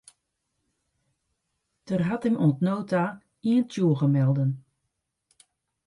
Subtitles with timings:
[1.89, 3.03] Der hat him oant no ta
[3.49, 4.51] ien tsjûge melden.